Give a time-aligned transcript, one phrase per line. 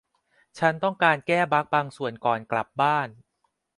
[0.59, 3.07] ฉันต้องการแก้บัคบางส่วนก่อนกลับบ้าน